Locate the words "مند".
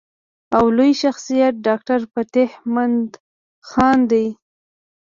2.73-3.09